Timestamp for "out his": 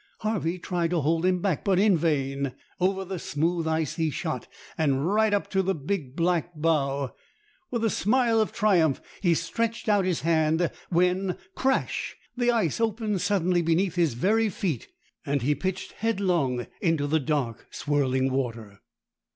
9.87-10.21